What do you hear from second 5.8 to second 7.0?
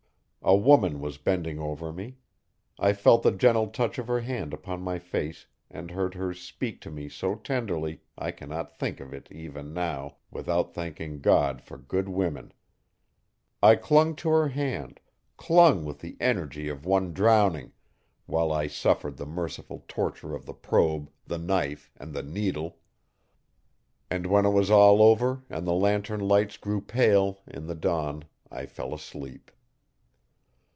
heard her speak to